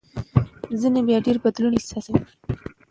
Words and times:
ځینې 0.81 1.01
بیا 1.07 1.17
ډېر 1.25 1.37
بدلون 1.43 1.71
نه 1.73 1.77
احساسوي. 1.79 2.21